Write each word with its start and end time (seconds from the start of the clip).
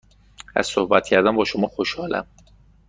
از 0.55 0.67
صحبت 0.67 1.07
کردن 1.07 1.35
با 1.35 1.45
شما 1.45 1.67
خوشحالم. 1.67 2.27